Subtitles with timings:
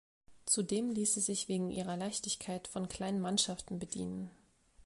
[0.47, 4.31] Zudem ließ sie sich wegen ihrer Leichtigkeit von kleinen Mannschaften bedienen.